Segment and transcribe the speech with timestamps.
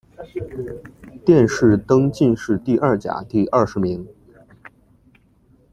[1.23, 4.07] 殿试登进士第二甲第二十名。